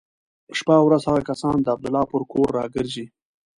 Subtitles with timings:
[0.57, 3.05] شپه او ورځ هغه کسان د عبدالله پر کور را ګرځي.